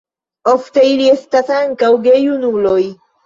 Ofte 0.51 0.85
ili 0.91 1.09
estas 1.15 1.53
ankaŭ 1.57 1.91
gejunuloj. 2.09 2.81